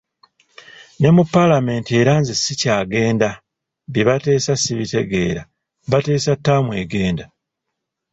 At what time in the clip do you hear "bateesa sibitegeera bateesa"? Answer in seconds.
4.07-6.31